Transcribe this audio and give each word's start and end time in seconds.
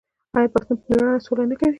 آیا 0.37 0.53
پښتون 0.53 0.75
په 0.79 0.85
میړانه 0.89 1.19
سوله 1.25 1.43
نه 1.51 1.55
کوي؟ 1.59 1.69